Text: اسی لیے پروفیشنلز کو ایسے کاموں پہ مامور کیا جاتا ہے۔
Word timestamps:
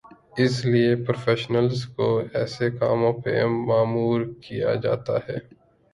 اسی 0.37 0.71
لیے 0.71 0.95
پروفیشنلز 1.05 1.85
کو 1.87 2.07
ایسے 2.33 2.69
کاموں 2.71 3.13
پہ 3.23 3.33
مامور 3.67 4.21
کیا 4.41 4.73
جاتا 4.83 5.17
ہے۔ 5.27 5.37